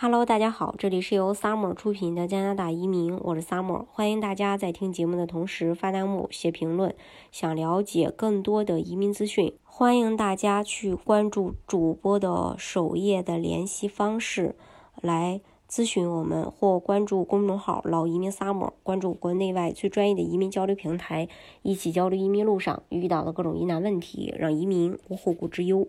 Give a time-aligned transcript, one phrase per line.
[0.00, 6.94] Hello，大家好，这里是由 Summer 出品的加拿大移民，我是 Summer，欢迎大家在听节目的同时发弹幕、写评论。
[7.32, 14.54] 想了解更多的移民资讯，欢迎大家去关注主播的首页的联系方式
[15.00, 21.28] 来咨询我们，或关注公众号“老移民 Summer”，关注国内外最专业的移民交流平台，
[21.62, 25.88] 一起交流移民路上遇到的各种疑难问题，让移民无后顾之忧。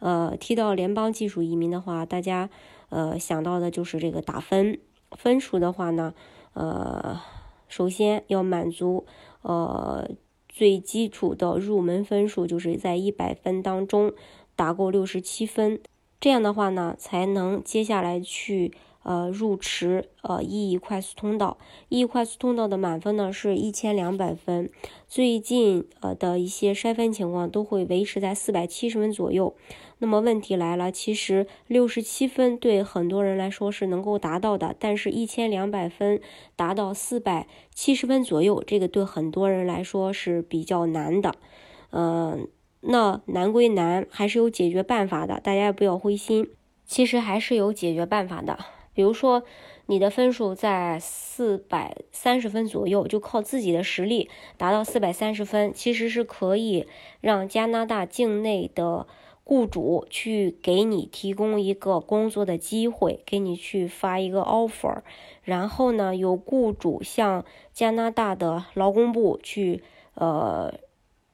[0.00, 2.50] 呃，提到联邦技术移民的话，大家。
[2.90, 4.78] 呃，想到的就是这个打分
[5.12, 6.14] 分数的话呢，
[6.52, 7.18] 呃，
[7.66, 9.06] 首先要满足
[9.42, 10.08] 呃
[10.48, 14.12] 最基础的入门分数，就是在一百分当中
[14.54, 15.80] 打够六十七分，
[16.20, 18.72] 这样的话呢，才能接下来去
[19.02, 21.58] 呃入池呃 EE 快速通道。
[21.88, 24.70] EE 快速通道的满分呢是一千两百分，
[25.08, 29.54] 最近呃的一些筛分情况都会维持在四百七十分左右。
[29.98, 36.20] 那么问题来了，其实六十七分对很多人来说是能够达到的，但是一千两百分
[36.56, 41.34] 达到四百七十分左右，这个对很多人来说是比较难的。
[41.90, 42.48] 嗯，
[42.80, 46.48] 那难归难，还是有解决办法的，大家不要灰心。
[46.86, 48.58] 其实还是有解决办法的，
[49.00, 49.44] 比如说
[49.86, 56.86] 你的分数在四百三十分左右，就靠自己的实力达到四百三十分，其实是可以
[57.22, 59.06] 让加拿大境内的。
[59.42, 64.98] 雇主去给你提供一个工作的机会，给你去发一个 offer，
[65.42, 69.82] 然后呢，由雇主向加拿大的劳工部去
[70.14, 70.74] 呃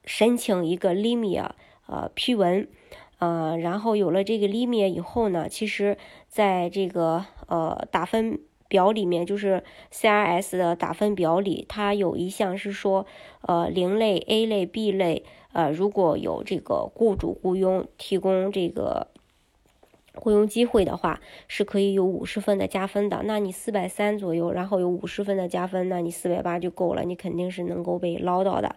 [0.03, 1.51] 申请一个 limia
[1.85, 2.67] 呃批文，
[3.19, 13.07] 呃，然后有了这个 limia 以后呢，其实在这个呃打分表里面，就是 CRS 的打分表里，它有一项是说
[13.41, 15.23] 呃零类、A 类、B 类。
[15.53, 19.07] 呃，如果有这个雇主雇佣提供这个
[20.13, 23.21] 雇佣机会的话，是可以有五十分的加分的。
[23.23, 28.75] 那你四百三左右，然后有五十分的加分，那你四百八就够了，你肯定是能够被捞到的。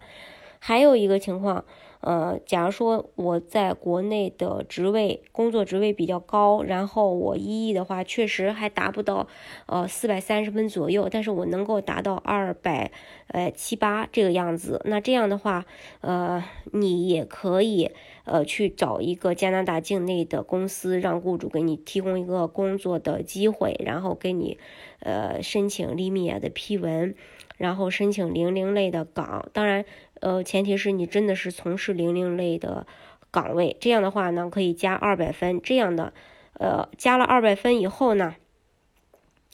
[0.58, 1.66] 还有一个情况。
[2.00, 9.28] 呃，假如说我在国内的职位工作职位比较高，然后我一亿的话，确实还达不到
[9.66, 12.90] 呃四百三十分左右，但是我能够达到二百
[13.28, 14.80] 呃七八这个样子。
[14.86, 15.66] 那这样的话，
[16.00, 17.90] 呃，你也可以
[18.24, 24.58] 呃去找一个加拿大境内的公司，让雇主给你提供一个工作的机会，然后给你
[25.00, 27.14] 呃申请利米亚的批文，
[27.58, 29.84] 然后申请零零类的岗，当然。
[30.20, 32.86] 呃，前提是你真的是从事零零类的
[33.30, 35.60] 岗位，这样的话呢，可以加二百分。
[35.62, 36.12] 这样的，
[36.54, 38.36] 呃，加了二百分以后呢，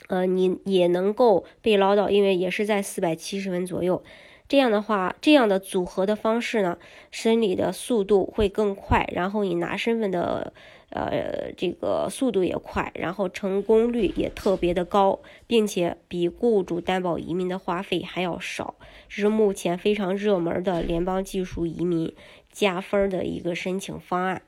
[0.09, 4.03] 呃，你也能够被捞到，因为也是在四百七十分左右。
[4.49, 6.79] 这样的话，这样的组合的方式呢，
[7.11, 10.53] 审理的速度会更快，然后你拿身份的。
[10.91, 18.77] 呃，这个速度也快，然后成功率也特别的高，并且比雇主担保移民的花费还要少，
[19.09, 22.15] 这是目前非常热门的联邦技术移民
[22.53, 24.43] 加分的一个申请方案。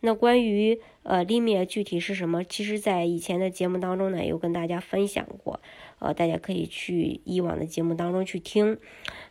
[0.00, 5.60] 那关于呃 limit 具体是什么，其实在以前的节目当中呢，有跟大家分享过，
[5.98, 8.78] 呃，大家可以去以往的节目当中去听。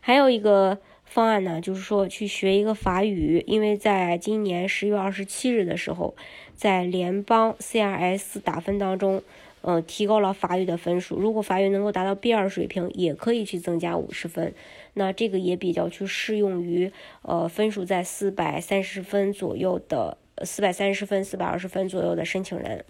[0.00, 0.78] 还有一个。
[1.10, 6.14] 方案呢，就是说去学一个法语，因为在今年十月二十七日的时候，
[6.54, 9.22] 在联邦 CRS 打分当中，
[9.62, 11.16] 嗯，提高了法语的分数。
[11.16, 14.52] 如果法语能够达到 B 二水平，也可以去增加五十分。
[14.92, 16.92] 那这个也比较去适用于，
[17.22, 22.84] 呃，分数在四百三十分左右的，四百三十分、四百二十分左右的申请人。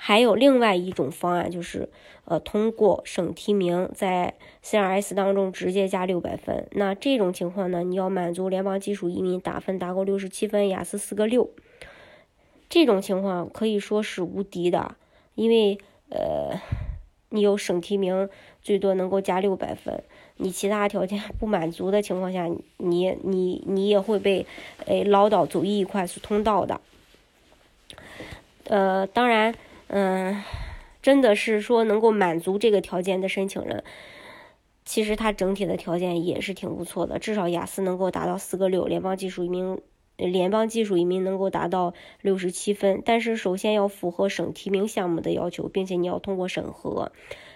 [0.00, 1.88] 还有另外一种方案，就是
[2.24, 6.68] 呃通过省提名，在 CRS 当中直接加六百分。
[6.70, 11.50] 那这种情况呢，你要满足联邦技术移民打分达够六十七分，雅思四个六，
[12.68, 14.94] 这种情况可以说是无敌的，
[15.34, 15.78] 因为
[16.10, 16.60] 呃
[17.30, 18.28] 你有省提名，
[18.62, 20.04] 最多能够加六百分，
[20.38, 24.46] 你其他条件不满足的情况下，你你你也会被
[24.86, 26.80] 诶唠叨走一快速通道的。
[28.64, 29.54] 呃，当然。
[29.90, 30.42] 嗯，
[31.00, 33.82] 真的是说能够满足这个条件的申请人，
[34.84, 39.80] 其实他整体的条件也是挺不错的，至少雅思能够达到四个六，联邦技术移民，
[40.26, 43.02] 联邦技术移民能够达到六十七分。
[43.02, 47.10] 但是首先要符合省提名项目的要求，并且你要通过审核。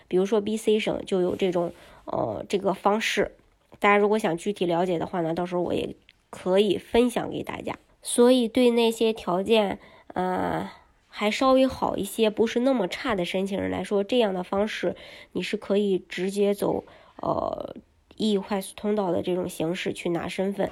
[0.09, 1.75] 比如说 B、C 省就有这种
[2.07, 3.33] 呃这个方式，
[3.79, 5.95] 大家如果想具体了解的话呢，到时候我也
[6.31, 7.79] 可以分享给大家。
[8.01, 9.79] 所以对那些条件，
[10.15, 10.71] 呃。
[11.15, 14.97] 还稍微好一些，不是那么差的申请人来说，这样的方式
[15.33, 16.85] 你是可以直接走
[17.21, 17.77] 呃
[18.17, 20.71] E 快速通道的这种形式去拿身份。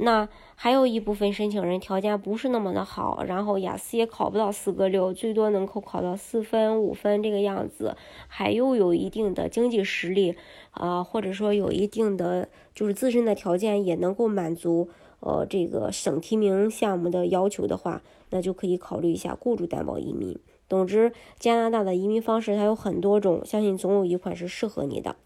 [0.00, 7.96] 那还有一部分申请人条件不是那么的好，然后雅思也考不到四个六，最多能够考到四分五分这个样子，
[8.28, 10.36] 还又有一定的经济实力，
[10.70, 14.88] 啊，或者说有一定的就是自身的条件也能够满足，
[15.20, 20.38] 呃，这个省提名项目的要求的话，那就可以考虑一下雇主担保移民。
[20.68, 25.16] 总之，加拿大的移民方式它有很多种，相信总有一款是适合你的。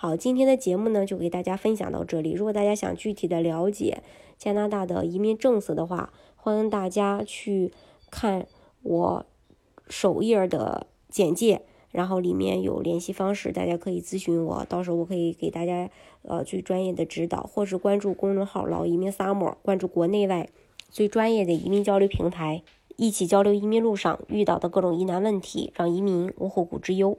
[0.00, 2.30] 好，今天的节目呢就给大家分享到这里。
[2.30, 4.00] 如果大家想具体的了解
[4.36, 7.72] 加拿大的移民政策的话，欢迎大家去
[8.08, 8.46] 看
[8.84, 9.26] 我
[9.88, 15.90] 首页的简介，然后里面有联系方式，大家可以咨询我，到时候我可以给大家
[16.22, 20.48] 呃最专业的指导，或是关注公众号“老移民 summer”，关注国内外
[20.88, 22.62] 最专业的移民交流平台，
[22.94, 27.18] 一起交流移民路上遇到的各种疑难问题，让移民无后顾之忧。